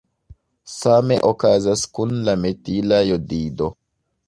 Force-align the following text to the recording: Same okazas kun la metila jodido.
Same 0.77 1.17
okazas 1.33 1.85
kun 1.99 2.17
la 2.31 2.35
metila 2.47 3.03
jodido. 3.13 3.73